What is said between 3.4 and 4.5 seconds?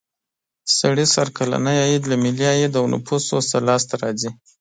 څخه لاس ته راځي.